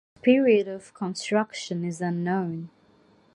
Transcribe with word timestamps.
Its 0.15 0.23
period 0.23 0.67
of 0.67 0.95
construction 0.95 1.83
is 1.85 2.01
unknown. 2.01 2.71